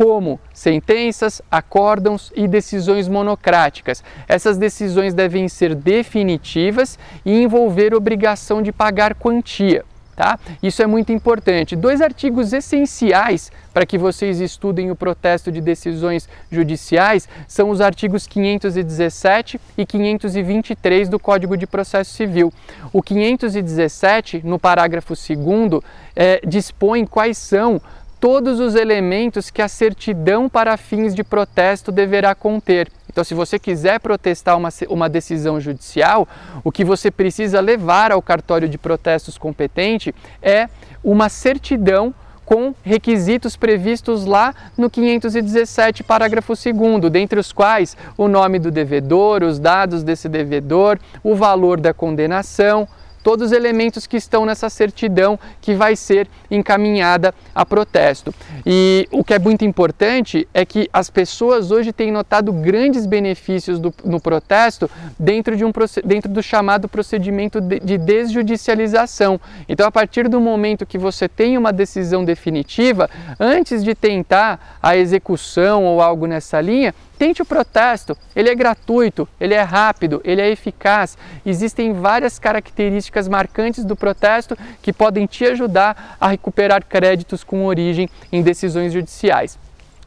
[0.00, 4.02] como sentenças, acórdãos e decisões monocráticas.
[4.26, 9.84] Essas decisões devem ser definitivas e envolver obrigação de pagar quantia.
[10.16, 10.38] Tá?
[10.62, 11.76] Isso é muito importante.
[11.76, 18.26] Dois artigos essenciais para que vocês estudem o protesto de decisões judiciais são os artigos
[18.26, 22.50] 517 e 523 do Código de Processo Civil.
[22.90, 25.82] O 517, no parágrafo 2,
[26.16, 27.80] é, dispõe quais são
[28.20, 32.92] todos os elementos que a certidão para fins de protesto deverá conter.
[33.08, 36.28] Então, se você quiser protestar uma, uma decisão judicial,
[36.62, 40.68] o que você precisa levar ao cartório de protestos competente é
[41.02, 48.58] uma certidão com requisitos previstos lá no 517, parágrafo 2, dentre os quais o nome
[48.58, 52.88] do devedor, os dados desse devedor, o valor da condenação,
[53.22, 58.34] todos os elementos que estão nessa certidão que vai ser encaminhada a protesto.
[58.64, 63.78] E o que é muito importante é que as pessoas hoje têm notado grandes benefícios
[63.78, 65.72] do, no protesto dentro, de um,
[66.04, 69.40] dentro do chamado procedimento de, de desjudicialização.
[69.68, 74.96] Então, a partir do momento que você tem uma decisão definitiva, antes de tentar a
[74.96, 80.40] execução ou algo nessa linha, Tente o protesto, ele é gratuito, ele é rápido, ele
[80.40, 81.18] é eficaz.
[81.44, 88.08] Existem várias características marcantes do protesto que podem te ajudar a recuperar créditos com origem
[88.32, 89.58] em decisões judiciais.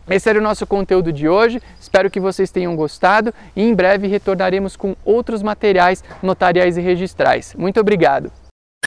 [0.09, 4.07] Esse era o nosso conteúdo de hoje, espero que vocês tenham gostado e em breve
[4.07, 7.53] retornaremos com outros materiais notariais e registrais.
[7.55, 8.42] Muito obrigado!